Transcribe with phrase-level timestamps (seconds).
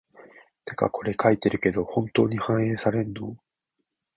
[0.65, 3.37] てかこれ書いてるけど、本当に反映されんの？